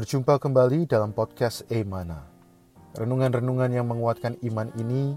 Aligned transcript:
Berjumpa 0.00 0.40
kembali 0.40 0.88
dalam 0.88 1.12
podcast 1.12 1.60
Emana. 1.68 2.24
Renungan-renungan 2.96 3.68
yang 3.68 3.84
menguatkan 3.84 4.32
iman 4.48 4.72
ini 4.80 5.12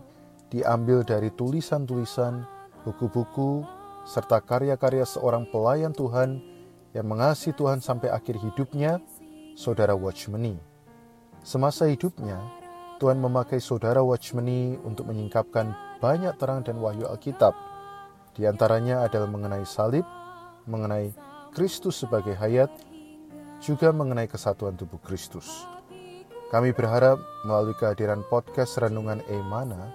diambil 0.52 1.08
dari 1.08 1.32
tulisan-tulisan, 1.32 2.44
buku-buku, 2.84 3.64
serta 4.04 4.44
karya-karya 4.44 5.08
seorang 5.08 5.48
pelayan 5.48 5.96
Tuhan 5.96 6.44
yang 6.92 7.08
mengasihi 7.08 7.56
Tuhan 7.56 7.80
sampai 7.80 8.12
akhir 8.12 8.44
hidupnya, 8.44 9.00
Saudara 9.56 9.96
Watchmeni. 9.96 10.60
Semasa 11.48 11.88
hidupnya, 11.88 12.44
Tuhan 13.00 13.24
memakai 13.24 13.64
Saudara 13.64 14.04
Watchmeni 14.04 14.84
untuk 14.84 15.08
menyingkapkan 15.08 15.72
banyak 16.04 16.36
terang 16.36 16.60
dan 16.60 16.84
wahyu 16.84 17.08
Alkitab. 17.08 17.56
Di 18.36 18.44
antaranya 18.52 19.08
adalah 19.08 19.32
mengenai 19.32 19.64
salib, 19.64 20.04
mengenai 20.68 21.16
Kristus 21.56 22.04
sebagai 22.04 22.36
hayat, 22.36 22.68
juga 23.64 23.96
mengenai 23.96 24.28
kesatuan 24.28 24.76
tubuh 24.76 25.00
Kristus. 25.00 25.64
Kami 26.52 26.76
berharap 26.76 27.16
melalui 27.48 27.74
kehadiran 27.80 28.22
podcast 28.28 28.76
Renungan 28.78 29.24
Emana, 29.32 29.90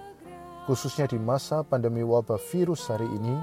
khususnya 0.64 1.04
di 1.04 1.20
masa 1.20 1.60
pandemi 1.60 2.00
wabah 2.00 2.40
virus 2.48 2.88
hari 2.88 3.04
ini, 3.04 3.36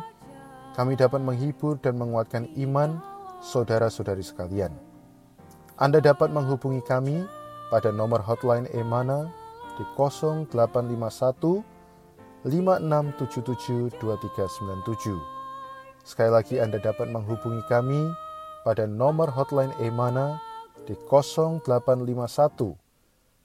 kami 0.74 0.98
dapat 0.98 1.22
menghibur 1.22 1.78
dan 1.80 1.96
menguatkan 2.02 2.50
iman 2.58 2.98
saudara-saudari 3.40 4.26
sekalian. 4.26 4.74
Anda 5.78 6.02
dapat 6.02 6.34
menghubungi 6.34 6.82
kami 6.84 7.24
pada 7.70 7.94
nomor 7.94 8.26
hotline 8.26 8.66
Emana 8.74 9.30
di 9.78 9.86
0851 9.94 11.62
5677 12.44 13.94
2397. 14.02 15.16
Sekali 16.06 16.32
lagi 16.34 16.62
Anda 16.62 16.78
dapat 16.82 17.10
menghubungi 17.14 17.64
kami 17.72 18.25
pada 18.66 18.90
nomor 18.90 19.30
hotline 19.38 19.70
Emana 19.78 20.42
di 20.90 20.98
0851 20.98 21.62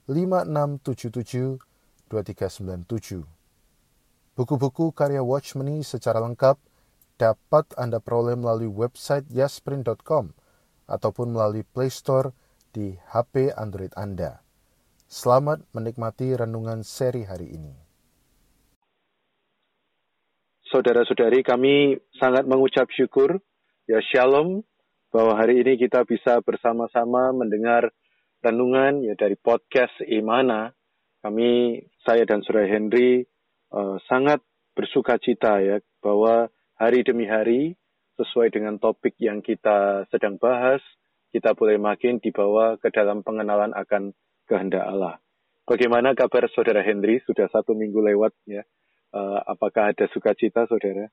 5677 0.09 1.61
2397. 2.09 3.21
Buku-buku 4.33 4.89
karya 4.97 5.21
Watchmeni 5.21 5.85
secara 5.85 6.17
lengkap 6.25 6.57
dapat 7.21 7.69
Anda 7.77 8.01
peroleh 8.01 8.33
melalui 8.33 8.65
website 8.65 9.29
yasprint.com 9.29 10.33
ataupun 10.89 11.37
melalui 11.37 11.61
Play 11.61 11.93
Store 11.93 12.33
di 12.73 12.97
HP 13.13 13.53
Android 13.53 13.93
Anda. 13.93 14.41
Selamat 15.05 15.61
menikmati 15.77 16.33
renungan 16.33 16.81
seri 16.81 17.29
hari 17.29 17.53
ini. 17.53 17.75
Saudara-saudari, 20.71 21.43
kami 21.43 21.99
sangat 22.15 22.47
mengucap 22.47 22.87
syukur, 22.95 23.43
ya 23.91 23.99
Shalom, 23.99 24.63
bahwa 25.11 25.35
hari 25.35 25.59
ini 25.59 25.75
kita 25.75 26.07
bisa 26.07 26.39
bersama-sama 26.39 27.35
mendengar 27.35 27.91
renungan 28.41 29.03
ya 29.03 29.13
dari 29.19 29.35
podcast 29.35 29.93
Imana. 30.07 30.71
Kami, 31.21 31.77
saya 32.01 32.25
dan 32.25 32.41
Saudara 32.41 32.65
Henry 32.65 33.27
uh, 33.69 34.01
sangat 34.09 34.41
bersuka 34.73 35.21
cita 35.21 35.61
ya 35.61 35.77
bahwa 36.01 36.49
hari 36.79 37.05
demi 37.05 37.29
hari 37.29 37.77
sesuai 38.17 38.49
dengan 38.49 38.81
topik 38.81 39.13
yang 39.21 39.45
kita 39.45 40.09
sedang 40.09 40.41
bahas, 40.41 40.81
kita 41.29 41.53
boleh 41.53 41.77
makin 41.77 42.17
dibawa 42.17 42.81
ke 42.81 42.89
dalam 42.89 43.21
pengenalan 43.21 43.75
akan 43.77 44.17
kehendak 44.49 44.81
Allah. 44.81 45.21
Bagaimana 45.69 46.17
kabar 46.17 46.49
Saudara 46.51 46.81
Henry? 46.81 47.21
Sudah 47.23 47.45
satu 47.53 47.77
minggu 47.77 48.01
lewat 48.01 48.33
ya. 48.49 48.65
Uh, 49.13 49.39
apakah 49.45 49.93
ada 49.93 50.09
sukacita, 50.09 50.65
Saudara? 50.65 51.11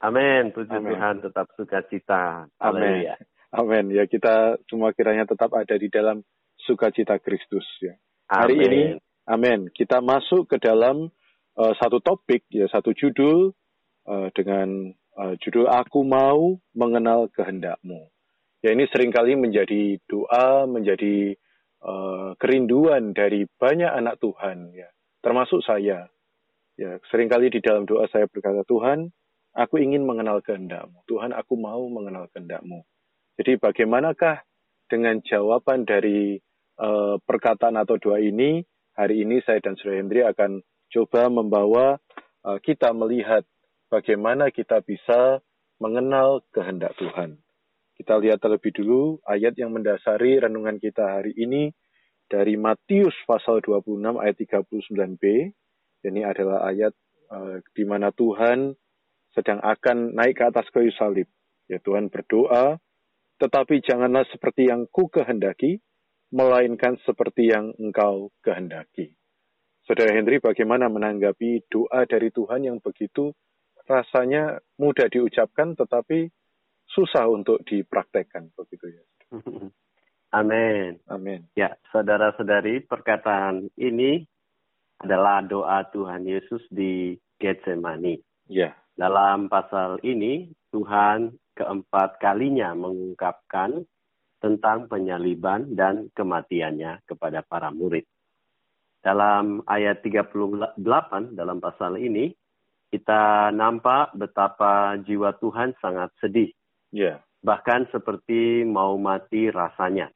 Amin. 0.00 0.50
Puji 0.50 0.74
Amen. 0.74 0.94
Tuhan 0.94 1.14
tetap 1.22 1.46
sukacita. 1.54 2.50
Amin. 2.58 3.06
Amin. 3.54 3.84
Ya 3.94 4.04
kita 4.10 4.58
semua 4.66 4.90
kiranya 4.90 5.28
tetap 5.28 5.54
ada 5.54 5.74
di 5.78 5.86
dalam 5.92 6.24
sukacita 6.64 7.20
Kristus 7.22 7.66
ya. 7.78 7.94
Hari 8.30 8.54
ini 8.56 8.82
Amin. 9.24 9.72
Kita 9.72 10.04
masuk 10.04 10.50
ke 10.52 10.60
dalam 10.60 11.08
uh, 11.56 11.72
satu 11.80 12.00
topik 12.04 12.44
ya 12.52 12.68
satu 12.68 12.92
judul 12.92 13.56
uh, 14.04 14.28
dengan 14.36 14.92
uh, 15.16 15.34
judul 15.40 15.70
Aku 15.70 16.04
mau 16.04 16.60
mengenal 16.76 17.32
kehendakmu. 17.32 18.10
Ya 18.64 18.72
ini 18.72 18.88
sering 18.88 19.12
kali 19.12 19.36
menjadi 19.36 20.00
doa, 20.08 20.64
menjadi 20.64 21.36
uh, 21.84 22.32
kerinduan 22.40 23.12
dari 23.12 23.44
banyak 23.60 23.92
anak 23.92 24.16
Tuhan 24.24 24.72
ya, 24.72 24.88
termasuk 25.20 25.60
saya. 25.60 26.08
Ya, 26.74 26.98
sering 27.06 27.30
kali 27.30 27.54
di 27.54 27.62
dalam 27.62 27.86
doa 27.86 28.10
saya 28.10 28.26
berkata, 28.26 28.66
Tuhan, 28.66 29.14
Aku 29.54 29.78
ingin 29.78 30.02
mengenal 30.02 30.42
kehendakmu. 30.42 31.06
Tuhan, 31.06 31.30
aku 31.30 31.54
mau 31.54 31.86
mengenal 31.86 32.26
kehendakmu. 32.34 32.82
Jadi 33.38 33.58
bagaimanakah 33.62 34.42
dengan 34.90 35.22
jawaban 35.22 35.86
dari 35.86 36.42
uh, 36.82 37.22
perkataan 37.22 37.78
atau 37.78 37.94
doa 38.02 38.18
ini, 38.18 38.66
hari 38.98 39.22
ini 39.22 39.38
saya 39.46 39.62
dan 39.62 39.78
Saudara 39.78 40.02
Hendri 40.02 40.26
akan 40.26 40.58
coba 40.90 41.30
membawa 41.30 41.86
uh, 42.42 42.58
kita 42.58 42.90
melihat 42.94 43.46
bagaimana 43.90 44.50
kita 44.50 44.82
bisa 44.82 45.38
mengenal 45.78 46.42
kehendak 46.50 46.94
Tuhan. 46.98 47.38
Kita 47.94 48.18
lihat 48.18 48.42
terlebih 48.42 48.74
dulu 48.74 49.22
ayat 49.22 49.54
yang 49.54 49.70
mendasari 49.70 50.42
renungan 50.42 50.82
kita 50.82 51.22
hari 51.22 51.30
ini 51.38 51.70
dari 52.26 52.58
Matius 52.58 53.14
pasal 53.22 53.62
26 53.62 54.18
ayat 54.18 54.34
39b. 54.34 55.24
Ini 56.04 56.20
adalah 56.26 56.66
ayat 56.66 56.90
uh, 57.30 57.62
di 57.70 57.86
mana 57.86 58.10
Tuhan 58.10 58.74
sedang 59.34 59.60
akan 59.60 60.14
naik 60.14 60.40
ke 60.40 60.44
atas 60.46 60.66
kayu 60.70 60.94
salib. 60.94 61.28
Ya 61.66 61.82
Tuhan 61.82 62.08
berdoa, 62.08 62.78
tetapi 63.42 63.82
janganlah 63.82 64.24
seperti 64.30 64.70
yang 64.70 64.86
ku 64.88 65.10
kehendaki, 65.10 65.82
melainkan 66.30 66.96
seperti 67.02 67.50
yang 67.50 67.74
engkau 67.78 68.30
kehendaki. 68.40 69.14
Saudara 69.84 70.16
Henry, 70.16 70.40
bagaimana 70.40 70.88
menanggapi 70.88 71.68
doa 71.68 72.08
dari 72.08 72.32
Tuhan 72.32 72.64
yang 72.64 72.78
begitu 72.80 73.36
rasanya 73.84 74.64
mudah 74.80 75.12
diucapkan 75.12 75.76
tetapi 75.76 76.32
susah 76.88 77.28
untuk 77.28 77.60
dipraktekkan 77.68 78.48
begitu 78.56 78.96
ya. 78.96 79.04
Amin. 80.40 80.98
Amin. 81.06 81.46
Ya, 81.54 81.78
saudara-saudari, 81.94 82.82
perkataan 82.82 83.70
ini 83.78 84.26
adalah 84.98 85.44
doa 85.46 85.86
Tuhan 85.94 86.26
Yesus 86.26 86.64
di 86.72 87.14
Getsemani. 87.38 88.18
Ya. 88.50 88.74
Dalam 88.94 89.50
pasal 89.50 89.98
ini, 90.06 90.50
Tuhan 90.70 91.34
keempat 91.58 92.22
kalinya 92.22 92.74
mengungkapkan 92.78 93.82
tentang 94.38 94.86
penyaliban 94.86 95.72
dan 95.72 96.10
kematiannya 96.14 97.02
kepada 97.08 97.42
para 97.42 97.74
murid. 97.74 98.06
Dalam 99.00 99.60
ayat 99.68 100.00
38 100.00 100.78
dalam 101.36 101.58
pasal 101.60 102.00
ini, 102.00 102.32
kita 102.94 103.50
nampak 103.50 104.14
betapa 104.14 104.94
jiwa 105.02 105.34
Tuhan 105.42 105.74
sangat 105.82 106.14
sedih. 106.22 106.54
Yeah. 106.94 107.20
Bahkan 107.42 107.90
seperti 107.90 108.62
mau 108.62 108.94
mati 108.96 109.50
rasanya. 109.50 110.14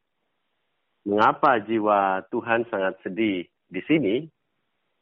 Mengapa 1.03 1.59
jiwa 1.65 2.23
Tuhan 2.31 2.69
sangat 2.71 3.01
sedih 3.03 3.45
di 3.67 3.81
sini? 3.85 4.29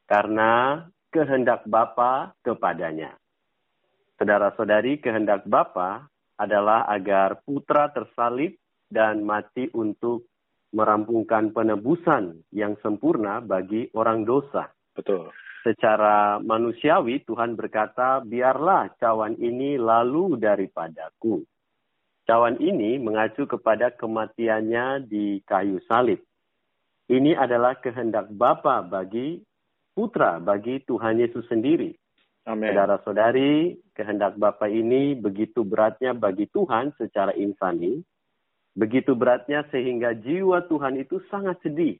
Karena 0.08 0.80
kehendak 1.12 1.66
Bapa 1.66 2.32
kepadanya. 2.40 3.14
Saudara-saudari, 4.16 4.98
kehendak 5.00 5.44
Bapa 5.44 6.08
adalah 6.40 6.88
agar 6.88 7.40
putra 7.44 7.92
tersalib 7.92 8.56
dan 8.88 9.24
mati 9.24 9.68
untuk 9.76 10.28
merampungkan 10.72 11.52
penebusan 11.52 12.44
yang 12.52 12.76
sempurna 12.80 13.40
bagi 13.40 13.88
orang 13.96 14.24
dosa. 14.24 14.72
Betul. 14.96 15.32
Secara 15.64 16.38
manusiawi 16.38 17.26
Tuhan 17.26 17.58
berkata, 17.58 18.22
biarlah 18.22 18.94
cawan 19.02 19.34
ini 19.36 19.74
lalu 19.76 20.38
daripadaku. 20.38 21.42
Cawan 22.26 22.58
ini 22.62 22.98
mengacu 23.02 23.46
kepada 23.50 23.90
kematiannya 23.94 25.06
di 25.06 25.42
kayu 25.42 25.82
salib. 25.86 26.22
Ini 27.06 27.38
adalah 27.38 27.78
kehendak 27.78 28.30
Bapa 28.34 28.82
bagi 28.82 29.38
putra, 29.94 30.42
bagi 30.42 30.82
Tuhan 30.82 31.22
Yesus 31.22 31.46
sendiri. 31.46 31.94
Saudara-saudari, 32.46 33.74
kehendak 33.90 34.38
Bapa 34.38 34.70
ini 34.70 35.18
begitu 35.18 35.66
beratnya 35.66 36.14
bagi 36.14 36.46
Tuhan 36.46 36.94
secara 36.94 37.34
insani, 37.34 37.98
begitu 38.78 39.18
beratnya 39.18 39.66
sehingga 39.74 40.14
jiwa 40.14 40.70
Tuhan 40.70 40.94
itu 41.02 41.18
sangat 41.26 41.58
sedih, 41.66 41.98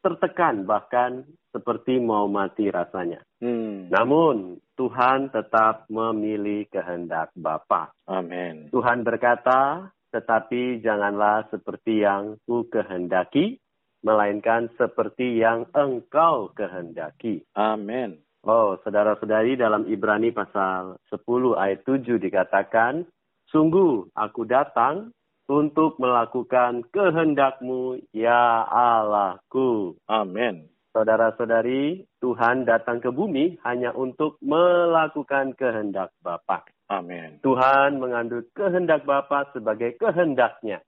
tertekan 0.00 0.64
bahkan 0.64 1.28
seperti 1.52 2.00
mau 2.00 2.24
mati 2.24 2.72
rasanya. 2.72 3.20
Hmm. 3.44 3.92
Namun 3.92 4.56
Tuhan 4.80 5.28
tetap 5.28 5.84
memilih 5.92 6.64
kehendak 6.72 7.28
Bapa. 7.36 7.92
Amin. 8.08 8.72
Tuhan 8.72 9.04
berkata, 9.04 9.92
tetapi 10.08 10.80
janganlah 10.80 11.52
seperti 11.52 12.00
yang 12.00 12.40
ku 12.48 12.64
kehendaki, 12.72 13.60
melainkan 14.00 14.72
seperti 14.80 15.38
yang 15.38 15.68
engkau 15.76 16.50
kehendaki. 16.56 17.44
Amin. 17.54 18.18
Oh, 18.42 18.74
saudara-saudari 18.82 19.54
dalam 19.54 19.86
Ibrani 19.86 20.34
pasal 20.34 20.98
10 21.14 21.54
ayat 21.54 21.86
7 21.86 22.18
dikatakan, 22.18 23.06
Sungguh 23.54 24.10
aku 24.18 24.42
datang 24.48 25.14
untuk 25.46 26.00
melakukan 26.02 26.82
kehendakmu, 26.90 28.02
ya 28.10 28.66
Allahku. 28.66 29.94
Amin. 30.10 30.72
Saudara-saudari, 30.90 32.02
Tuhan 32.18 32.66
datang 32.66 32.98
ke 32.98 33.14
bumi 33.14 33.62
hanya 33.62 33.94
untuk 33.94 34.36
melakukan 34.42 35.54
kehendak 35.54 36.10
Bapa. 36.20 36.66
Amin. 36.90 37.40
Tuhan 37.40 38.02
mengambil 38.02 38.44
kehendak 38.52 39.06
Bapa 39.06 39.48
sebagai 39.56 39.96
kehendaknya. 39.96 40.82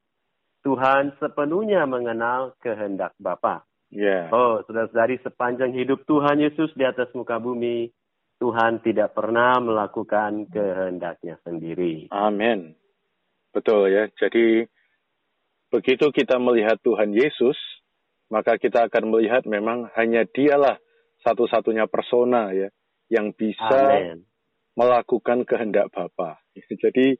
Tuhan 0.65 1.17
sepenuhnya 1.21 1.85
mengenal 1.87 2.57
kehendak 2.61 3.15
Bapa. 3.17 3.65
Yeah. 3.95 4.27
Oh, 4.35 4.59
saudara-saudari, 4.67 5.23
sepanjang 5.23 5.71
hidup 5.71 6.03
Tuhan 6.05 6.43
Yesus 6.43 6.75
di 6.75 6.83
atas 6.83 7.15
muka 7.15 7.39
bumi, 7.39 7.95
Tuhan 8.43 8.83
tidak 8.83 9.15
pernah 9.15 9.63
melakukan 9.63 10.51
kehendaknya 10.51 11.39
sendiri. 11.47 12.11
Amin. 12.11 12.75
Betul 13.55 13.95
ya. 13.95 14.11
Jadi 14.19 14.67
begitu 15.71 16.11
kita 16.11 16.43
melihat 16.43 16.83
Tuhan 16.83 17.15
Yesus, 17.15 17.55
maka 18.35 18.59
kita 18.59 18.91
akan 18.91 19.15
melihat 19.15 19.47
memang 19.47 19.87
hanya 19.95 20.27
dialah 20.27 20.83
satu-satunya 21.23 21.87
persona 21.87 22.51
ya 22.51 22.69
yang 23.09 23.31
bisa 23.31 23.95
Amen. 23.95 24.27
melakukan 24.75 25.47
kehendak 25.47 25.95
Bapa. 25.95 26.43
Jadi 26.83 27.15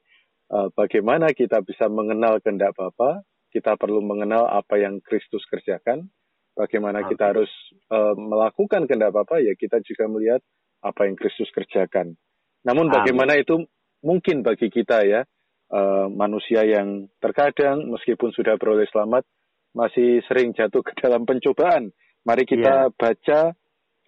uh, 0.51 0.67
bagaimana 0.75 1.31
kita 1.31 1.63
bisa 1.63 1.87
mengenal 1.87 2.43
kehendak 2.43 2.75
Bapa? 2.75 3.23
Kita 3.47 3.79
perlu 3.79 4.03
mengenal 4.03 4.51
apa 4.51 4.75
yang 4.75 4.99
Kristus 4.99 5.47
kerjakan. 5.47 6.11
Bagaimana 6.55 7.03
kita 7.03 7.35
harus 7.35 7.51
uh, 7.91 8.15
melakukan 8.15 8.87
kehendak 8.87 9.11
Bapa? 9.11 9.43
Ya 9.43 9.51
kita 9.59 9.83
juga 9.83 10.07
melihat 10.07 10.39
apa 10.79 11.03
yang 11.03 11.19
Kristus 11.19 11.51
kerjakan. 11.51 12.15
Namun 12.63 12.87
bagaimana 12.87 13.35
itu 13.35 13.67
mungkin 13.99 14.39
bagi 14.41 14.71
kita 14.71 15.03
ya 15.03 15.27
uh, 15.75 16.07
manusia 16.07 16.63
yang 16.63 17.11
terkadang 17.19 17.91
meskipun 17.91 18.31
sudah 18.31 18.55
beroleh 18.55 18.87
selamat 18.87 19.27
masih 19.75 20.23
sering 20.31 20.55
jatuh 20.55 20.79
ke 20.79 20.95
dalam 20.95 21.27
pencobaan. 21.27 21.91
Mari 22.23 22.47
kita 22.47 22.89
yeah. 22.89 22.95
baca 22.95 23.39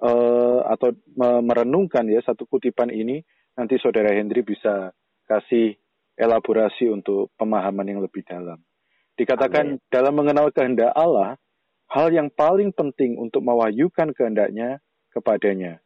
uh, 0.01 0.59
atau 0.71 0.95
merenungkan 1.43 2.07
ya 2.07 2.23
satu 2.23 2.47
kutipan 2.47 2.89
ini. 2.89 3.21
Nanti 3.57 3.75
Saudara 3.81 4.13
Hendri 4.13 4.45
bisa 4.45 4.93
kasih 5.25 5.75
elaborasi 6.17 6.89
untuk 6.89 7.33
pemahaman 7.35 7.85
yang 7.89 8.01
lebih 8.01 8.21
dalam. 8.25 8.61
Dikatakan 9.17 9.81
Amin. 9.81 9.89
dalam 9.89 10.13
mengenal 10.13 10.53
kehendak 10.53 10.93
Allah, 10.93 11.41
hal 11.87 12.11
yang 12.11 12.27
paling 12.31 12.75
penting 12.75 13.15
untuk 13.15 13.43
mewahyukan 13.43 14.11
kehendaknya 14.11 14.83
kepadanya. 15.11 15.79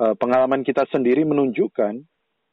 Uh, 0.00 0.16
pengalaman 0.16 0.64
kita 0.64 0.88
sendiri 0.88 1.22
menunjukkan 1.28 2.02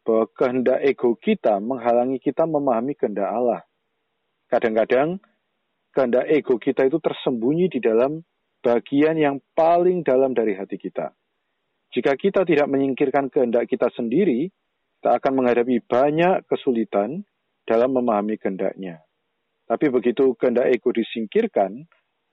bahwa 0.03 0.25
kehendak 0.35 0.79
ego 0.83 1.15
kita 1.15 1.59
menghalangi 1.63 2.19
kita 2.19 2.43
memahami 2.43 2.93
kehendak 2.95 3.29
Allah. 3.31 3.61
Kadang-kadang 4.51 5.21
kehendak 5.95 6.25
ego 6.27 6.59
kita 6.59 6.87
itu 6.87 6.99
tersembunyi 6.99 7.71
di 7.71 7.79
dalam 7.79 8.19
bagian 8.59 9.15
yang 9.15 9.39
paling 9.55 10.03
dalam 10.03 10.35
dari 10.35 10.55
hati 10.55 10.75
kita. 10.75 11.15
Jika 11.89 12.13
kita 12.19 12.45
tidak 12.45 12.67
menyingkirkan 12.69 13.33
kehendak 13.33 13.65
kita 13.65 13.89
sendiri, 13.95 14.51
kita 14.99 15.15
akan 15.15 15.41
menghadapi 15.41 15.79
banyak 15.87 16.45
kesulitan 16.45 17.23
dalam 17.63 17.95
memahami 17.95 18.35
kehendaknya. 18.35 19.01
Tapi 19.65 19.89
begitu 19.93 20.33
kehendak 20.37 20.69
ego 20.69 20.89
disingkirkan, 20.89 21.85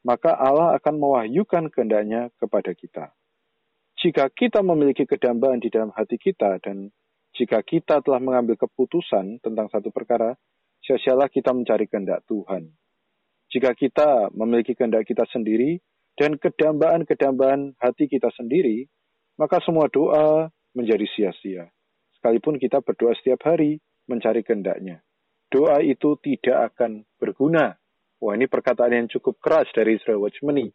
maka 0.07 0.39
Allah 0.39 0.79
akan 0.79 0.95
mewahyukan 1.03 1.67
kehendaknya 1.75 2.31
kepada 2.39 2.71
kita. 2.79 3.11
Jika 3.99 4.31
kita 4.31 4.63
memiliki 4.63 5.03
kedambaan 5.03 5.59
di 5.59 5.67
dalam 5.67 5.91
hati 5.91 6.15
kita 6.15 6.63
dan 6.63 6.95
jika 7.35 7.59
kita 7.67 7.99
telah 8.07 8.23
mengambil 8.23 8.55
keputusan 8.55 9.43
tentang 9.43 9.67
satu 9.67 9.91
perkara, 9.91 10.39
sia-sialah 10.87 11.27
kita 11.27 11.51
mencari 11.51 11.91
kehendak 11.91 12.23
Tuhan. 12.31 12.71
Jika 13.51 13.75
kita 13.75 14.31
memiliki 14.31 14.79
kehendak 14.79 15.11
kita 15.11 15.27
sendiri 15.35 15.83
dan 16.15 16.39
kedambaan-kedambaan 16.39 17.75
hati 17.83 18.07
kita 18.07 18.31
sendiri, 18.39 18.87
maka 19.37 19.59
semua 19.67 19.91
doa 19.91 20.55
menjadi 20.73 21.05
sia-sia. 21.13 21.67
Sekalipun 22.17 22.63
kita 22.63 22.79
berdoa 22.81 23.13
setiap 23.19 23.43
hari 23.43 23.83
mencari 24.07 24.47
kehendaknya. 24.47 25.03
Doa 25.51 25.83
itu 25.83 26.15
tidak 26.23 26.75
akan 26.75 27.03
berguna. 27.19 27.75
Wah 28.17 28.33
ini 28.33 28.49
perkataan 28.49 28.93
yang 28.97 29.09
cukup 29.13 29.37
keras 29.41 29.69
dari 29.77 30.01
Israel 30.01 30.25
Watchmeni. 30.25 30.73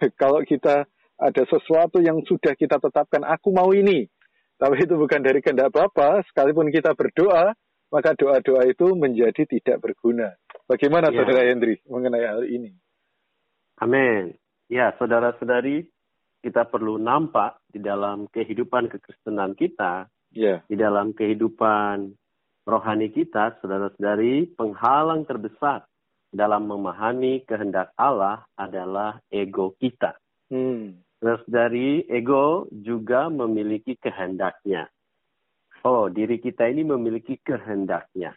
Kalau 0.20 0.40
kita 0.48 0.88
ada 1.20 1.42
sesuatu 1.44 2.00
yang 2.00 2.24
sudah 2.24 2.56
kita 2.56 2.80
tetapkan, 2.80 3.20
aku 3.28 3.52
mau 3.52 3.68
ini. 3.76 4.08
Tapi 4.56 4.84
itu 4.84 4.96
bukan 4.96 5.20
dari 5.20 5.44
kehendak 5.44 5.72
Bapa, 5.72 6.24
sekalipun 6.32 6.72
kita 6.72 6.96
berdoa, 6.96 7.52
maka 7.92 8.16
doa-doa 8.16 8.64
itu 8.68 8.92
menjadi 8.96 9.44
tidak 9.44 9.80
berguna. 9.84 10.32
Bagaimana 10.64 11.12
ya. 11.12 11.20
Saudara 11.20 11.42
Hendri 11.48 11.80
mengenai 11.88 12.24
hal 12.24 12.44
ini? 12.48 12.72
Amin. 13.80 14.36
Ya, 14.68 14.92
saudara-saudari, 15.00 15.88
kita 16.40 16.68
perlu 16.68 16.96
nampak 16.96 17.60
di 17.68 17.80
dalam 17.80 18.28
kehidupan 18.32 18.88
kekristenan 18.88 19.56
kita, 19.56 20.08
ya. 20.32 20.64
di 20.68 20.76
dalam 20.76 21.12
kehidupan 21.12 22.16
rohani 22.68 23.08
kita, 23.12 23.60
saudara-saudari, 23.60 24.54
penghalang 24.56 25.24
terbesar 25.24 25.89
dalam 26.30 26.70
memahami 26.70 27.42
kehendak 27.44 27.90
Allah 27.98 28.46
adalah 28.54 29.18
ego 29.30 29.74
kita. 29.78 30.14
Hmm. 30.50 31.02
Terus 31.20 31.42
dari 31.44 32.06
ego 32.08 32.70
juga 32.72 33.28
memiliki 33.28 33.98
kehendaknya. 33.98 34.88
Oh, 35.84 36.08
diri 36.08 36.40
kita 36.40 36.70
ini 36.70 36.86
memiliki 36.86 37.36
kehendaknya. 37.40 38.32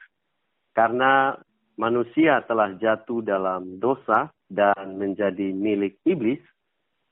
Karena 0.74 1.38
manusia 1.78 2.42
telah 2.44 2.75
jatuh 2.75 3.22
dalam 3.24 3.80
dosa 3.80 4.34
dan 4.50 4.98
menjadi 4.98 5.54
milik 5.54 6.01
iblis, 6.04 6.42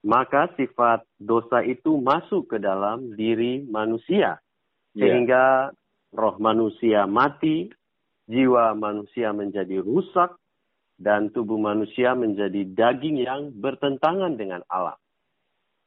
maka 0.01 0.49
sifat 0.57 1.05
dosa 1.21 1.61
itu 1.61 2.01
masuk 2.01 2.51
ke 2.51 2.57
dalam 2.57 3.13
diri 3.13 3.61
manusia. 3.69 4.41
Ya. 4.97 4.97
Sehingga 4.97 5.45
yeah. 5.71 6.17
roh 6.17 6.35
manusia 6.41 7.05
mati, 7.05 7.69
jiwa 8.25 8.73
manusia 8.73 9.31
menjadi 9.31 9.79
rusak, 9.79 10.40
dan 11.01 11.33
tubuh 11.33 11.57
manusia 11.57 12.13
menjadi 12.13 12.61
daging 12.69 13.17
yang 13.25 13.49
bertentangan 13.57 14.37
dengan 14.37 14.61
Allah. 14.69 14.95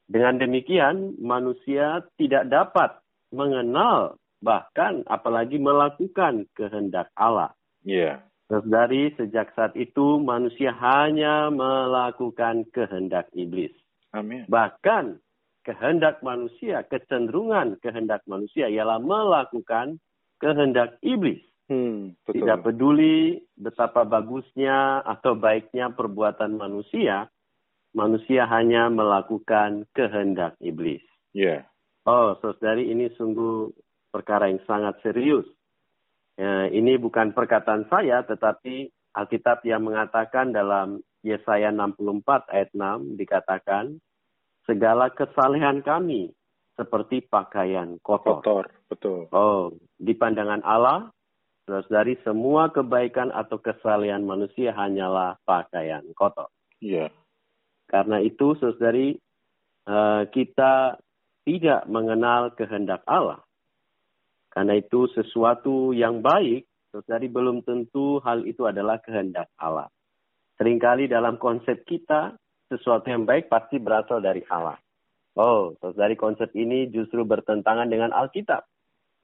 Dengan 0.05 0.37
demikian, 0.37 1.17
manusia 1.17 2.03
tidak 2.19 2.51
dapat 2.51 2.99
mengenal 3.33 4.19
bahkan 4.43 5.01
apalagi 5.09 5.57
melakukan 5.57 6.45
kehendak 6.53 7.09
Allah. 7.17 7.55
Yeah. 7.81 8.21
Terus 8.45 8.65
dari 8.69 9.09
sejak 9.17 9.57
saat 9.57 9.73
itu 9.73 10.21
manusia 10.21 10.69
hanya 10.77 11.49
melakukan 11.49 12.69
kehendak 12.69 13.25
iblis. 13.33 13.73
Amin. 14.13 14.45
Bahkan 14.45 15.17
kehendak 15.65 16.21
manusia, 16.21 16.85
kecenderungan 16.85 17.81
kehendak 17.81 18.21
manusia 18.29 18.69
ialah 18.69 19.01
melakukan 19.01 19.97
kehendak 20.37 21.01
iblis. 21.01 21.41
Hmm, 21.65 22.13
betul. 22.21 22.45
Tidak 22.45 22.59
peduli 22.61 23.41
betapa 23.57 24.05
bagusnya 24.05 25.01
atau 25.01 25.33
baiknya 25.33 25.89
perbuatan 25.93 26.61
manusia, 26.61 27.25
manusia 27.97 28.45
hanya 28.45 28.91
melakukan 28.93 29.89
kehendak 29.95 30.53
iblis. 30.61 31.01
Ya. 31.33 31.41
Yeah. 31.41 31.61
Oh, 32.05 32.37
saudari 32.37 32.93
ini 32.93 33.09
sungguh 33.17 33.73
perkara 34.13 34.53
yang 34.53 34.61
sangat 34.69 35.01
serius. 35.01 35.49
Ya, 36.37 36.69
ini 36.69 37.01
bukan 37.01 37.33
perkataan 37.33 37.89
saya, 37.89 38.21
tetapi 38.21 38.93
Alkitab 39.17 39.65
yang 39.65 39.87
mengatakan 39.87 40.53
dalam 40.53 41.01
Yesaya 41.25 41.73
64 41.73 42.53
ayat 42.53 42.69
6 42.77 43.17
dikatakan, 43.17 43.97
segala 44.69 45.09
kesalehan 45.09 45.81
kami 45.81 46.29
seperti 46.77 47.25
pakaian 47.25 47.97
kotor. 48.03 48.43
Kotor, 48.43 48.65
betul. 48.91 49.19
Oh, 49.31 49.73
di 49.97 50.13
pandangan 50.13 50.61
Allah, 50.61 51.09
terus 51.65 51.85
dari 51.89 52.13
semua 52.21 52.69
kebaikan 52.69 53.33
atau 53.33 53.57
kesalehan 53.57 54.21
manusia 54.23 54.71
hanyalah 54.71 55.41
pakaian 55.43 56.05
kotor. 56.13 56.53
Iya. 56.79 57.09
Yeah. 57.09 57.11
Karena 57.85 58.17
itu, 58.21 58.57
saudari, 58.57 59.17
eh, 59.85 60.23
kita 60.33 60.97
tidak 61.45 61.81
mengenal 61.85 62.53
kehendak 62.57 63.05
Allah. 63.05 63.45
Karena 64.49 64.79
itu 64.79 65.05
sesuatu 65.13 65.93
yang 65.93 66.25
baik, 66.25 66.65
saudari 66.89 67.29
belum 67.29 67.61
tentu 67.61 68.17
hal 68.25 68.47
itu 68.49 68.65
adalah 68.65 68.97
kehendak 69.03 69.51
Allah. 69.59 69.91
Seringkali 70.57 71.11
dalam 71.11 71.37
konsep 71.37 71.83
kita, 71.85 72.33
sesuatu 72.71 73.05
yang 73.11 73.27
baik 73.27 73.51
pasti 73.51 73.77
berasal 73.77 74.23
dari 74.23 74.41
Allah. 74.49 74.79
Oh, 75.35 75.75
saudari 75.83 76.15
konsep 76.15 76.49
ini 76.55 76.87
justru 76.89 77.27
bertentangan 77.27 77.91
dengan 77.91 78.15
Alkitab. 78.15 78.63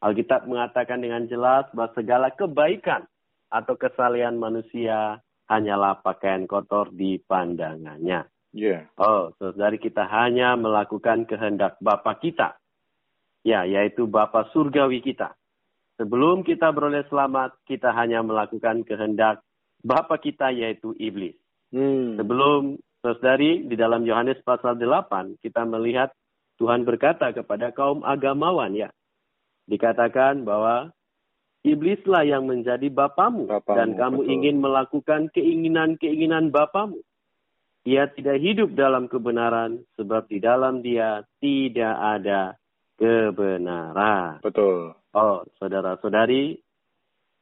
Alkitab 0.02 0.50
mengatakan 0.50 1.00
dengan 1.00 1.30
jelas 1.30 1.70
bahwa 1.78 1.94
segala 1.94 2.28
kebaikan 2.34 3.06
atau 3.54 3.78
kesalahan 3.78 4.34
manusia 4.34 5.22
hanyalah 5.46 6.02
pakaian 6.02 6.50
kotor 6.50 6.90
di 6.90 7.22
pandangannya. 7.22 8.26
Yeah. 8.52 8.90
Oh, 9.00 9.32
saudari 9.40 9.80
kita 9.80 10.10
hanya 10.10 10.60
melakukan 10.60 11.30
kehendak 11.30 11.80
Bapa 11.80 12.20
kita 12.20 12.62
Ya, 13.42 13.66
yaitu 13.66 14.06
Bapa 14.06 14.54
surgawi 14.54 15.02
kita. 15.02 15.34
Sebelum 15.98 16.46
kita 16.46 16.70
beroleh 16.74 17.06
selamat, 17.10 17.58
kita 17.66 17.94
hanya 17.94 18.22
melakukan 18.22 18.86
kehendak 18.86 19.42
Bapak 19.82 20.22
kita 20.22 20.54
yaitu 20.54 20.94
iblis. 21.02 21.34
Hmm. 21.74 22.18
Sebelum 22.18 22.78
saudari 23.02 23.66
di 23.66 23.74
dalam 23.74 24.06
Yohanes 24.06 24.38
pasal 24.46 24.78
8 24.78 25.42
kita 25.42 25.66
melihat 25.66 26.14
Tuhan 26.62 26.86
berkata 26.86 27.34
kepada 27.34 27.74
kaum 27.74 28.06
agamawan 28.06 28.78
ya. 28.78 28.94
Dikatakan 29.70 30.44
bahwa 30.44 30.90
iblislah 31.62 32.26
yang 32.26 32.50
menjadi 32.50 32.90
bapamu, 32.90 33.46
bapamu 33.50 33.78
dan 33.78 33.90
kamu 33.94 34.20
betul. 34.26 34.34
ingin 34.34 34.56
melakukan 34.62 35.22
keinginan-keinginan 35.34 36.50
bapamu. 36.50 37.02
Ia 37.82 38.14
tidak 38.14 38.38
hidup 38.38 38.78
dalam 38.78 39.10
kebenaran 39.10 39.82
sebab 39.98 40.30
di 40.30 40.38
dalam 40.38 40.86
dia 40.86 41.26
tidak 41.42 41.96
ada 41.98 42.54
kebenaran. 43.02 44.38
Betul. 44.46 44.94
Oh, 45.18 45.42
saudara-saudari, 45.58 46.62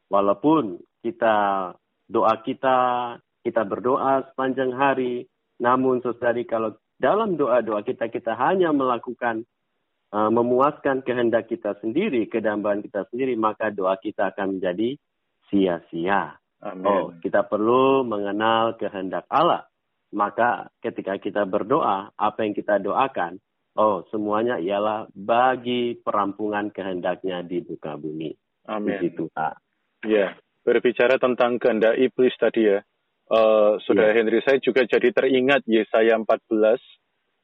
walaupun 0.08 0.80
kita 1.04 1.70
doa 2.08 2.36
kita, 2.40 2.78
kita 3.44 3.62
berdoa 3.68 4.32
sepanjang 4.32 4.72
hari, 4.72 5.28
namun 5.60 6.00
saudari 6.00 6.48
kalau 6.48 6.72
dalam 7.00 7.36
doa-doa 7.36 7.84
kita 7.84 8.08
kita 8.08 8.36
hanya 8.36 8.72
melakukan 8.72 9.44
uh, 10.14 10.30
memuaskan 10.30 11.02
kehendak 11.02 11.50
kita 11.50 11.78
sendiri, 11.80 12.30
kedambaan 12.30 12.86
kita 12.86 13.08
sendiri, 13.10 13.34
maka 13.36 13.74
doa 13.74 13.98
kita 13.98 14.34
akan 14.36 14.58
menjadi 14.58 15.00
sia-sia. 15.50 16.38
Oh, 16.60 17.16
kita 17.24 17.48
perlu 17.48 18.04
mengenal 18.04 18.76
kehendak 18.76 19.24
Allah 19.32 19.70
maka 20.14 20.74
ketika 20.82 21.18
kita 21.22 21.46
berdoa, 21.46 22.10
apa 22.18 22.40
yang 22.42 22.54
kita 22.58 22.82
doakan, 22.82 23.38
oh 23.78 24.06
semuanya 24.10 24.58
ialah 24.58 25.06
bagi 25.14 25.98
perampungan 26.02 26.74
kehendaknya 26.74 27.46
di 27.46 27.62
muka 27.62 27.94
bumi. 27.98 28.34
Amin. 28.70 29.02
Itu, 29.02 29.30
Ya, 30.06 30.38
berbicara 30.64 31.20
tentang 31.22 31.60
kehendak 31.62 31.98
iblis 32.00 32.34
tadi 32.40 32.70
ya, 32.70 32.80
uh, 33.30 33.78
Saudara 33.84 34.16
ya. 34.16 34.24
Henry, 34.24 34.40
saya 34.42 34.58
juga 34.62 34.86
jadi 34.86 35.12
teringat 35.14 35.68
Yesaya 35.68 36.18
14, 36.18 36.80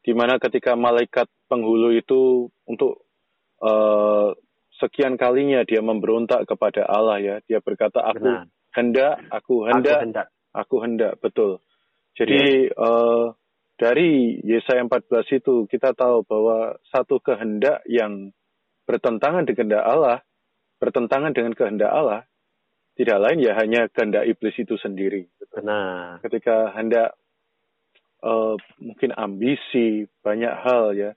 di 0.06 0.14
mana 0.14 0.38
ketika 0.38 0.78
malaikat 0.78 1.26
penghulu 1.50 1.90
itu 1.98 2.54
untuk 2.70 3.10
uh, 3.66 4.38
sekian 4.78 5.18
kalinya 5.18 5.66
dia 5.66 5.82
memberontak 5.82 6.46
kepada 6.46 6.86
Allah 6.86 7.18
ya, 7.18 7.36
dia 7.50 7.58
berkata, 7.58 8.06
aku 8.06 8.22
Benar. 8.22 8.46
hendak, 8.78 9.14
aku 9.34 9.56
hendak, 9.66 9.98
aku 9.98 10.04
hendak, 10.06 10.28
aku 10.54 10.76
hendak, 10.86 11.14
betul. 11.18 11.52
Jadi 12.14 12.70
yeah. 12.70 12.78
uh, 12.78 13.34
dari 13.82 14.40
Yesaya 14.46 14.86
14 14.86 15.42
itu 15.42 15.66
kita 15.68 15.98
tahu 15.98 16.22
bahwa 16.24 16.78
satu 16.94 17.18
kehendak 17.20 17.82
yang 17.90 18.30
bertentangan 18.86 19.44
dengan 19.44 19.58
kehendak 19.58 19.84
Allah, 19.90 20.18
bertentangan 20.78 21.34
dengan 21.34 21.54
kehendak 21.58 21.92
Allah, 21.92 22.22
tidak 22.96 23.18
lain 23.20 23.44
ya 23.44 23.58
hanya 23.58 23.92
kehendak 23.92 24.30
iblis 24.30 24.56
itu 24.56 24.78
sendiri. 24.80 25.28
Nah, 25.60 26.22
ketika 26.24 26.72
hendak 26.78 27.18
uh, 28.26 28.58
mungkin 28.82 29.14
ambisi 29.14 30.10
banyak 30.26 30.54
hal 30.66 30.98
ya 30.98 31.12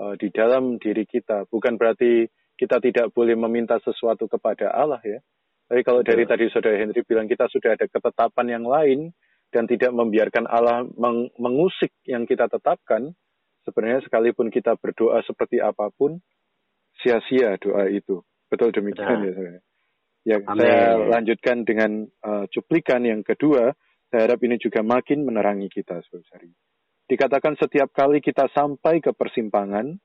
uh, 0.00 0.16
di 0.16 0.32
dalam 0.32 0.80
diri 0.80 1.04
kita, 1.04 1.44
bukan 1.52 1.76
berarti 1.76 2.26
kita 2.58 2.80
tidak 2.80 3.12
boleh 3.12 3.36
meminta 3.36 3.76
sesuatu 3.84 4.26
kepada 4.26 4.72
Allah 4.72 4.98
ya. 5.04 5.20
Tapi 5.68 5.84
kalau 5.84 6.00
dari 6.00 6.24
tadi 6.24 6.48
saudara 6.48 6.80
Henry 6.80 7.04
bilang 7.04 7.28
kita 7.28 7.44
sudah 7.52 7.76
ada 7.76 7.84
ketetapan 7.84 8.46
yang 8.56 8.64
lain 8.64 9.12
dan 9.52 9.68
tidak 9.68 9.92
membiarkan 9.92 10.48
Allah 10.48 10.88
meng 10.96 11.28
mengusik 11.36 11.92
yang 12.08 12.24
kita 12.24 12.48
tetapkan, 12.48 13.12
sebenarnya 13.68 14.00
sekalipun 14.08 14.48
kita 14.48 14.80
berdoa 14.80 15.20
seperti 15.28 15.60
apa 15.60 15.92
pun, 15.92 16.16
sia-sia 17.04 17.60
doa 17.60 17.84
itu. 17.92 18.24
Betul 18.48 18.72
demikian 18.72 19.28
ya. 19.28 19.60
Yang 20.24 20.42
saya 20.56 20.96
lanjutkan 21.04 21.56
dengan 21.68 22.08
uh, 22.24 22.44
cuplikan 22.48 23.04
yang 23.04 23.20
kedua, 23.20 23.76
saya 24.08 24.28
harap 24.28 24.40
ini 24.44 24.56
juga 24.56 24.80
makin 24.80 25.24
menerangi 25.24 25.68
kita, 25.68 26.00
saudari. 26.08 26.52
Dikatakan 27.08 27.56
setiap 27.56 27.92
kali 27.92 28.20
kita 28.20 28.48
sampai 28.52 29.00
ke 29.00 29.12
persimpangan, 29.16 29.96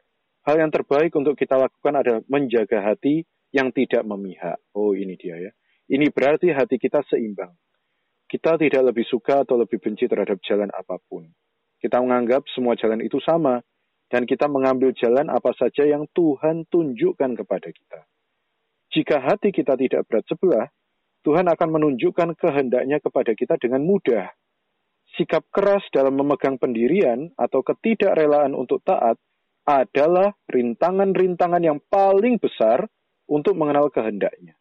hal 0.47 0.55
yang 0.59 0.71
terbaik 0.71 1.11
untuk 1.15 1.35
kita 1.35 1.59
lakukan 1.59 1.99
adalah 1.99 2.21
menjaga 2.31 2.83
hati 2.83 3.23
yang 3.51 3.71
tidak 3.75 4.03
memihak. 4.07 4.59
Oh 4.75 4.95
ini 4.95 5.15
dia 5.19 5.39
ya. 5.39 5.51
Ini 5.87 6.11
berarti 6.15 6.51
hati 6.55 6.79
kita 6.79 7.03
seimbang 7.07 7.51
kita 8.33 8.57
tidak 8.57 8.81
lebih 8.89 9.05
suka 9.05 9.45
atau 9.45 9.61
lebih 9.61 9.77
benci 9.77 10.09
terhadap 10.09 10.41
jalan 10.41 10.73
apa 10.73 10.97
pun. 11.05 11.29
Kita 11.77 12.01
menganggap 12.01 12.49
semua 12.49 12.73
jalan 12.73 13.05
itu 13.05 13.21
sama, 13.21 13.61
dan 14.09 14.25
kita 14.25 14.49
mengambil 14.49 14.89
jalan 14.97 15.29
apa 15.29 15.53
saja 15.53 15.85
yang 15.85 16.09
Tuhan 16.17 16.65
tunjukkan 16.65 17.37
kepada 17.45 17.69
kita. 17.69 18.09
Jika 18.89 19.21
hati 19.21 19.53
kita 19.53 19.77
tidak 19.77 20.09
berat 20.09 20.25
sebelah, 20.25 20.65
Tuhan 21.23 21.47
akan 21.47 21.69
menunjukkan 21.71 22.35
kehendaknya 22.35 22.99
kepada 22.99 23.31
kita 23.31 23.55
dengan 23.55 23.83
mudah. 23.87 24.27
Sikap 25.15 25.47
keras 25.53 25.85
dalam 25.93 26.19
memegang 26.19 26.59
pendirian 26.59 27.31
atau 27.39 27.63
ketidakrelaan 27.63 28.51
untuk 28.57 28.83
taat 28.83 29.15
adalah 29.63 30.35
rintangan-rintangan 30.51 31.63
yang 31.63 31.79
paling 31.87 32.35
besar 32.41 32.83
untuk 33.29 33.55
mengenal 33.55 33.87
kehendaknya. 33.87 34.59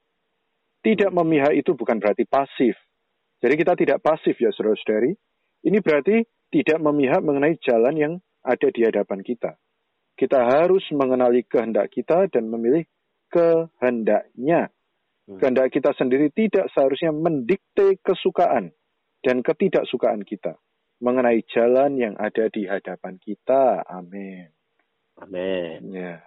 Tidak 0.86 1.10
memihak 1.10 1.58
itu 1.58 1.74
bukan 1.74 1.98
berarti 1.98 2.22
pasif, 2.26 2.78
jadi 3.42 3.54
kita 3.58 3.74
tidak 3.74 3.98
pasif 4.06 4.38
ya 4.38 4.54
saudara-saudari. 4.54 5.18
Ini 5.66 5.82
berarti 5.82 6.22
tidak 6.54 6.78
memihak 6.78 7.20
mengenai 7.26 7.58
jalan 7.58 7.94
yang 7.98 8.14
ada 8.46 8.68
di 8.70 8.86
hadapan 8.86 9.18
kita. 9.26 9.58
Kita 10.14 10.46
harus 10.46 10.86
mengenali 10.94 11.42
kehendak 11.42 11.90
kita 11.90 12.30
dan 12.30 12.46
memilih 12.46 12.86
kehendaknya. 13.26 14.70
Hmm. 15.28 15.38
Kehendak 15.38 15.70
kita 15.70 15.94
sendiri 15.94 16.34
tidak 16.34 16.66
seharusnya 16.74 17.14
mendikte 17.14 17.98
kesukaan 18.02 18.74
dan 19.22 19.40
ketidaksukaan 19.40 20.26
kita 20.26 20.58
mengenai 21.02 21.42
jalan 21.50 21.98
yang 21.98 22.14
ada 22.18 22.50
di 22.50 22.66
hadapan 22.66 23.18
kita. 23.22 23.86
Amin. 23.86 24.50
Amin. 25.18 25.94
Ya. 25.94 26.22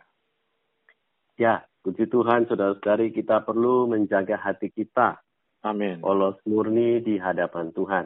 Ya, 1.35 1.55
puji 1.83 2.07
Tuhan, 2.07 2.47
saudara-saudari, 2.47 3.11
kita 3.11 3.43
perlu 3.43 3.91
menjaga 3.91 4.39
hati 4.39 4.71
kita 4.71 5.19
Amin. 5.65 5.97
Polos 5.97 6.37
murni 6.45 7.01
di 7.01 7.17
hadapan 7.17 7.73
Tuhan. 7.73 8.05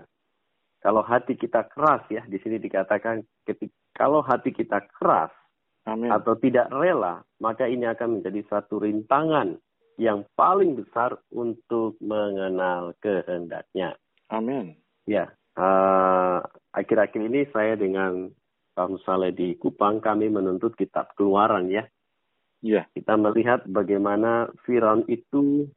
Kalau 0.80 1.04
hati 1.04 1.36
kita 1.36 1.68
keras 1.68 2.08
ya, 2.08 2.24
di 2.24 2.40
sini 2.40 2.56
dikatakan 2.56 3.20
ketika 3.44 3.76
kalau 3.92 4.24
hati 4.24 4.56
kita 4.56 4.80
keras 4.96 5.28
Amin. 5.84 6.08
atau 6.08 6.40
tidak 6.40 6.72
rela, 6.72 7.20
maka 7.44 7.68
ini 7.68 7.84
akan 7.84 8.20
menjadi 8.24 8.48
satu 8.48 8.80
rintangan 8.80 9.60
yang 10.00 10.24
paling 10.40 10.80
besar 10.80 11.20
untuk 11.28 12.00
mengenal 12.00 12.96
kehendaknya. 13.04 14.00
Amin. 14.32 14.80
Ya, 15.04 15.28
uh, 15.60 16.40
akhir-akhir 16.72 17.20
ini 17.20 17.44
saya 17.52 17.76
dengan 17.76 18.32
Pak 18.80 18.88
Musale 18.96 19.36
di 19.36 19.60
Kupang 19.60 20.00
kami 20.00 20.32
menuntut 20.32 20.80
kitab 20.80 21.12
Keluaran 21.20 21.68
ya. 21.68 21.84
Ya. 22.64 22.88
Kita 22.96 23.20
melihat 23.20 23.68
bagaimana 23.68 24.48
Firaun 24.64 25.04
itu 25.12 25.68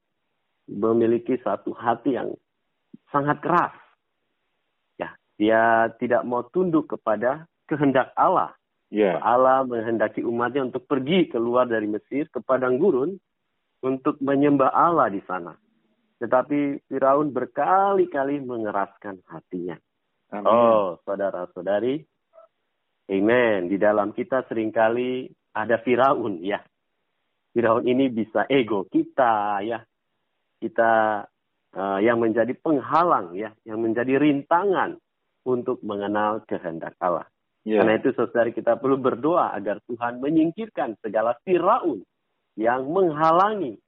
memiliki 0.70 1.34
satu 1.42 1.74
hati 1.74 2.14
yang 2.14 2.30
sangat 3.10 3.42
keras. 3.42 3.74
Ya, 5.02 5.18
dia 5.34 5.90
tidak 5.98 6.22
mau 6.22 6.46
tunduk 6.54 6.86
kepada 6.94 7.50
kehendak 7.66 8.14
Allah. 8.14 8.54
Yeah. 8.92 9.18
Allah 9.18 9.66
menghendaki 9.66 10.22
umatnya 10.22 10.68
untuk 10.68 10.84
pergi 10.86 11.26
keluar 11.26 11.66
dari 11.66 11.88
Mesir 11.90 12.28
ke 12.28 12.38
padang 12.44 12.76
gurun 12.76 13.18
untuk 13.82 14.18
menyembah 14.22 14.70
Allah 14.70 15.10
di 15.10 15.20
sana. 15.26 15.52
Tetapi 16.22 16.86
Firaun 16.86 17.34
berkali-kali 17.34 18.38
mengeraskan 18.46 19.26
hatinya. 19.26 19.74
Amin. 20.30 20.46
Oh, 20.46 21.02
saudara-saudari, 21.02 21.98
amen. 23.10 23.68
Di 23.68 23.76
dalam 23.76 24.14
kita 24.14 24.46
sering 24.46 24.70
kali 24.70 25.28
ada 25.52 25.82
Firaun, 25.82 26.40
ya. 26.40 26.62
Firaun 27.52 27.84
ini 27.84 28.08
bisa 28.08 28.46
ego 28.48 28.86
kita, 28.88 29.60
ya 29.66 29.82
kita 30.62 31.26
uh, 31.74 31.98
yang 31.98 32.22
menjadi 32.22 32.54
penghalang 32.54 33.34
ya, 33.34 33.50
yang 33.66 33.82
menjadi 33.82 34.22
rintangan 34.22 34.94
untuk 35.42 35.82
mengenal 35.82 36.46
kehendak 36.46 36.94
Allah. 37.02 37.26
Yeah. 37.66 37.82
Karena 37.82 37.98
itu 37.98 38.14
saudari 38.14 38.54
kita 38.54 38.78
perlu 38.78 39.02
berdoa 39.02 39.50
agar 39.50 39.82
Tuhan 39.90 40.22
menyingkirkan 40.22 41.02
segala 41.02 41.34
Firaun 41.42 42.06
yang 42.56 42.88
menghalangi, 42.90 43.80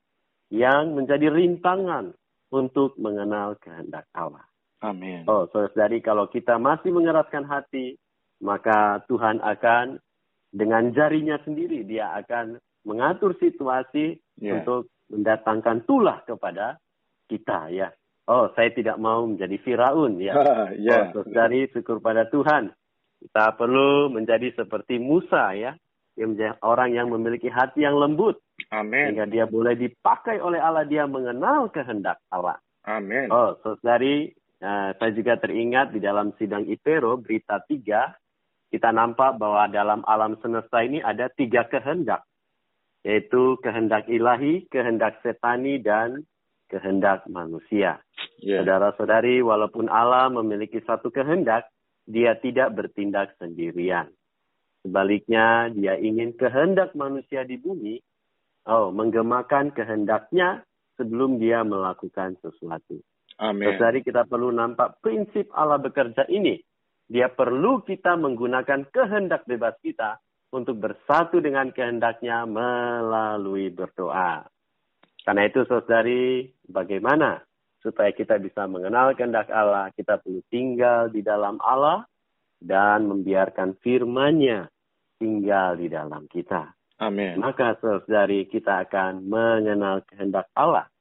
yang 0.49 0.97
menjadi 0.97 1.29
rintangan 1.29 2.17
untuk 2.55 2.95
mengenal 2.97 3.59
kehendak 3.59 4.07
Allah. 4.15 4.47
Amin. 4.85 5.25
Oh, 5.25 5.49
saudari 5.49 6.05
kalau 6.05 6.29
kita 6.29 6.61
masih 6.61 6.93
mengeraskan 6.93 7.49
hati, 7.49 7.97
maka 8.45 9.01
Tuhan 9.09 9.41
akan 9.41 9.99
dengan 10.55 10.93
jarinya 10.95 11.41
sendiri 11.43 11.83
dia 11.83 12.15
akan 12.21 12.61
mengatur 12.85 13.35
situasi 13.41 14.21
yeah. 14.39 14.61
untuk 14.61 14.93
mendatangkan 15.11 15.89
tulah 15.89 16.23
kepada 16.29 16.79
kita 17.27 17.73
ya. 17.73 17.89
Oh, 18.25 18.49
saya 18.57 18.73
tidak 18.73 18.97
mau 18.97 19.25
menjadi 19.29 19.57
Firaun 19.61 20.21
ya. 20.21 20.37
yeah. 20.77 21.11
Oh, 21.17 21.25
dari 21.27 21.69
syukur 21.73 22.01
pada 22.01 22.29
Tuhan. 22.29 22.73
Kita 23.25 23.57
perlu 23.57 24.13
menjadi 24.13 24.53
seperti 24.53 25.01
Musa 25.01 25.57
ya, 25.57 25.73
yang 26.15 26.35
menjadi 26.35 26.55
orang 26.63 26.91
yang 26.95 27.09
memiliki 27.11 27.51
hati 27.51 27.83
yang 27.83 27.99
lembut. 27.99 28.39
Amin. 28.71 29.13
Sehingga 29.13 29.27
dia 29.27 29.45
boleh 29.51 29.75
dipakai 29.75 30.39
oleh 30.39 30.63
Allah, 30.63 30.87
dia 30.87 31.05
mengenal 31.11 31.71
kehendak 31.75 32.23
Allah. 32.31 32.59
Amin. 32.87 33.33
Oh, 33.33 33.59
saudari, 33.65 34.31
uh, 34.63 34.95
saya 34.95 35.11
juga 35.11 35.41
teringat 35.41 35.91
di 35.91 36.01
dalam 36.05 36.31
sidang 36.39 36.69
Ipero 36.69 37.19
berita 37.19 37.59
tiga 37.67 38.15
kita 38.75 38.91
nampak 38.91 39.39
bahwa 39.39 39.71
dalam 39.71 40.03
alam 40.03 40.35
semesta 40.43 40.83
ini 40.83 40.99
ada 40.99 41.31
tiga 41.31 41.63
kehendak, 41.71 42.27
yaitu 43.07 43.55
kehendak 43.63 44.11
ilahi, 44.11 44.67
kehendak 44.67 45.23
setani, 45.23 45.79
dan 45.79 46.27
kehendak 46.67 47.23
manusia. 47.31 48.03
Yeah. 48.43 48.67
Saudara-saudari, 48.67 49.47
walaupun 49.47 49.87
Allah 49.87 50.27
memiliki 50.27 50.83
satu 50.83 51.15
kehendak, 51.15 51.71
dia 52.03 52.35
tidak 52.43 52.75
bertindak 52.75 53.39
sendirian. 53.39 54.11
Sebaliknya, 54.85 55.73
dia 55.73 55.97
ingin 55.97 56.37
kehendak 56.37 56.93
manusia 56.93 57.43
di 57.49 57.57
bumi, 57.57 57.97
oh, 58.69 58.93
menggemakan 58.93 59.73
kehendaknya 59.73 60.61
sebelum 61.01 61.41
dia 61.41 61.65
melakukan 61.65 62.37
sesuatu. 62.45 63.01
Amin. 63.41 63.75
Saudari, 63.75 64.05
kita 64.05 64.29
perlu 64.29 64.53
nampak 64.53 65.01
prinsip 65.01 65.49
Allah 65.57 65.81
bekerja 65.81 66.29
ini 66.29 66.61
dia 67.05 67.29
perlu 67.29 67.85
kita 67.85 68.17
menggunakan 68.17 68.89
kehendak 68.89 69.45
bebas 69.45 69.77
kita 69.85 70.21
untuk 70.55 70.81
bersatu 70.81 71.43
dengan 71.43 71.69
kehendaknya 71.75 72.49
melalui 72.49 73.69
berdoa. 73.69 74.49
Karena 75.25 75.43
itu 75.49 75.65
saudari, 75.69 76.49
bagaimana 76.69 77.45
supaya 77.81 78.13
kita 78.13 78.41
bisa 78.41 78.65
mengenal 78.65 79.13
kehendak 79.13 79.53
Allah, 79.53 79.93
kita 79.93 80.21
perlu 80.21 80.41
tinggal 80.49 81.13
di 81.13 81.21
dalam 81.21 81.61
Allah 81.61 82.09
dan 82.61 83.05
membiarkan 83.05 83.77
firman-Nya 83.85 84.73
tinggal 85.25 85.81
di 85.81 85.89
dalam 85.89 86.29
kita. 86.29 86.69
Amin. 87.01 87.41
Maka 87.41 87.81
saudari 87.81 88.45
kita 88.45 88.85
akan 88.85 89.25
mengenal 89.25 90.05
kehendak 90.05 90.53
Allah. 90.53 90.93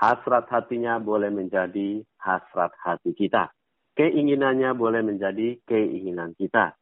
Hasrat 0.00 0.48
hatinya 0.48 0.96
boleh 0.96 1.28
menjadi 1.28 2.00
hasrat 2.16 2.72
hati 2.80 3.12
kita 3.12 3.52
keinginannya 4.00 4.72
boleh 4.72 5.04
menjadi 5.04 5.60
keinginan 5.68 6.32
kita. 6.32 6.72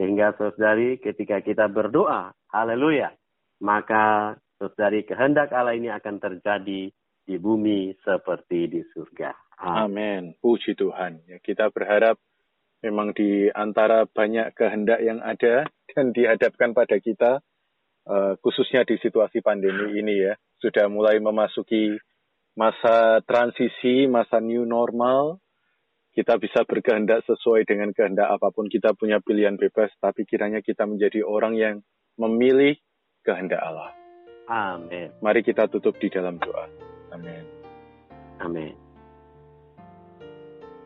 Sehingga 0.00 0.32
saudari 0.40 0.96
ketika 0.96 1.44
kita 1.44 1.68
berdoa, 1.68 2.32
haleluya, 2.48 3.12
maka 3.60 4.34
saudari 4.56 5.04
kehendak 5.04 5.52
Allah 5.52 5.76
ini 5.76 5.92
akan 5.92 6.16
terjadi 6.16 6.88
di 7.22 7.36
bumi 7.36 7.92
seperti 8.00 8.72
di 8.72 8.80
surga. 8.88 9.36
Amin. 9.62 10.34
Puji 10.40 10.74
Tuhan. 10.74 11.22
Ya, 11.28 11.38
kita 11.38 11.70
berharap 11.70 12.18
memang 12.82 13.14
di 13.14 13.48
antara 13.54 14.04
banyak 14.04 14.52
kehendak 14.58 15.00
yang 15.00 15.22
ada 15.22 15.64
dan 15.94 16.10
dihadapkan 16.10 16.74
pada 16.74 16.98
kita, 16.98 17.40
uh, 18.10 18.34
khususnya 18.42 18.82
di 18.82 18.98
situasi 18.98 19.40
pandemi 19.40 19.96
ini 20.02 20.26
ya, 20.28 20.34
sudah 20.58 20.90
mulai 20.90 21.22
memasuki 21.22 21.96
masa 22.58 23.22
transisi, 23.24 24.10
masa 24.10 24.42
new 24.42 24.66
normal, 24.66 25.40
kita 26.12 26.36
bisa 26.36 26.68
berkehendak 26.68 27.24
sesuai 27.24 27.64
dengan 27.64 27.90
kehendak 27.96 28.28
apa 28.28 28.52
pun. 28.52 28.68
Kita 28.68 28.92
punya 28.92 29.22
pilihan 29.24 29.56
bebas, 29.56 29.88
tapi 29.96 30.28
kiranya 30.28 30.60
kita 30.60 30.84
menjadi 30.84 31.24
orang 31.24 31.56
yang 31.56 31.76
memilih 32.20 32.76
kehendak 33.24 33.64
Allah. 33.64 33.96
Amin. 34.50 35.08
Mari 35.24 35.40
kita 35.40 35.70
tutup 35.72 35.96
di 35.96 36.12
dalam 36.12 36.36
doa. 36.36 36.68
Amin. 37.16 37.44
Amin. 38.44 38.91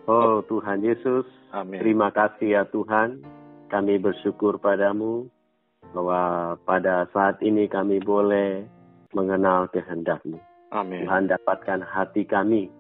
Oh 0.06 0.42
Tuhan 0.46 0.86
Yesus, 0.86 1.26
Amin. 1.50 1.82
terima 1.82 2.14
kasih 2.14 2.48
ya 2.58 2.62
Tuhan. 2.70 3.22
Kami 3.66 3.98
bersyukur 3.98 4.62
padamu 4.62 5.26
bahwa 5.90 6.54
pada 6.62 7.10
saat 7.10 7.42
ini 7.42 7.66
kami 7.66 7.98
boleh 7.98 8.62
mengenal 9.10 9.66
kehendak-Mu. 9.74 10.38
Amin. 10.70 11.02
Tuhan 11.02 11.26
dapatkan 11.26 11.82
hati 11.82 12.22
kami 12.22 12.70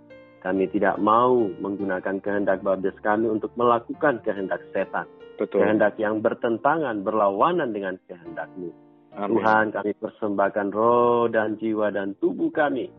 kami 0.46 0.70
tidak 0.70 1.02
mau 1.02 1.50
menggunakan 1.58 2.22
kehendak 2.22 2.62
babes 2.62 2.94
kami 3.02 3.26
untuk 3.26 3.50
melakukan 3.58 4.22
kehendak 4.22 4.62
setan. 4.70 5.10
Betul. 5.42 5.66
Kehendak 5.66 5.98
yang 5.98 6.22
bertentangan, 6.22 7.02
berlawanan 7.02 7.74
dengan 7.74 7.98
kehendakmu. 8.06 8.70
Amin. 9.18 9.42
Tuhan 9.42 9.64
kami 9.74 9.90
persembahkan 9.98 10.70
roh 10.70 11.26
dan 11.26 11.58
jiwa 11.58 11.90
dan 11.90 12.14
tubuh 12.22 12.54
kami. 12.54 12.94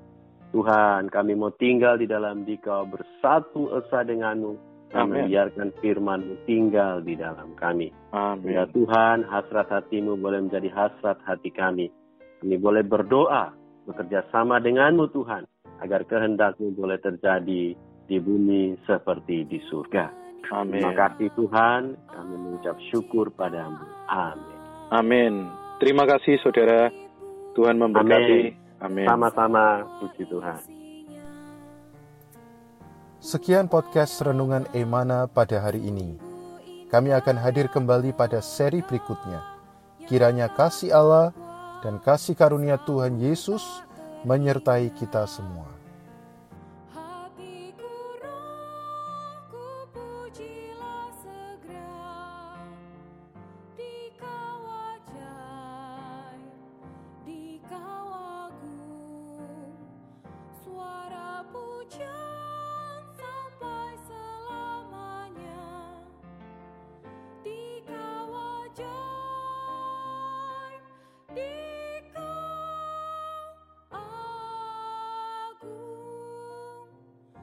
Tuhan 0.56 1.12
kami 1.12 1.34
mau 1.36 1.52
tinggal 1.56 2.00
di 2.00 2.08
dalam 2.08 2.48
dikau 2.48 2.88
bersatu 2.88 3.72
esa 3.76 4.04
denganmu. 4.04 4.78
Dan 4.88 5.12
membiarkan 5.12 5.76
firmanmu 5.84 6.48
tinggal 6.48 7.04
di 7.04 7.20
dalam 7.20 7.52
kami. 7.60 7.92
Amin. 8.16 8.56
Ya 8.56 8.64
Tuhan 8.72 9.28
hasrat 9.28 9.68
hatimu 9.68 10.16
boleh 10.16 10.48
menjadi 10.48 10.72
hasrat 10.72 11.20
hati 11.28 11.52
kami. 11.52 11.92
Kami 12.40 12.56
boleh 12.56 12.88
berdoa, 12.88 13.52
bekerja 13.84 14.24
sama 14.32 14.64
denganmu 14.64 15.12
Tuhan 15.12 15.44
agar 15.84 16.08
kehendakmu 16.08 16.72
boleh 16.72 17.04
terjadi 17.04 17.76
di 18.08 18.18
bumi 18.24 18.80
seperti 18.88 19.44
di 19.44 19.60
surga. 19.68 20.08
Amin. 20.56 20.80
Terima 20.80 20.96
kasih 20.96 21.30
Tuhan, 21.36 21.82
kami 22.08 22.36
mengucap 22.40 22.80
syukur 22.88 23.28
padamu. 23.36 23.84
Amin. 24.08 24.58
Amin. 24.88 25.34
Terima 25.84 26.08
kasih 26.08 26.40
saudara. 26.40 26.88
Tuhan 27.60 27.76
memberkati. 27.76 28.67
Amin. 28.78 29.10
Sama-sama, 29.10 29.86
puji 29.98 30.30
Tuhan. 30.30 30.62
Sekian 33.18 33.66
podcast 33.66 34.22
Renungan 34.22 34.70
Emana 34.78 35.26
pada 35.26 35.58
hari 35.58 35.82
ini. 35.82 36.22
Kami 36.88 37.12
akan 37.12 37.36
hadir 37.42 37.68
kembali 37.68 38.13
pada 38.16 38.40
seri 38.40 38.86
berikutnya. 38.86 39.44
Kiranya 40.08 40.48
kasih 40.48 40.96
Allah 40.96 41.36
dan 41.84 42.00
kasih 42.00 42.38
karunia 42.38 42.80
Tuhan 42.88 43.20
Yesus 43.20 43.84
menyertai 44.24 44.94
kita 44.96 45.28
semua. 45.28 45.68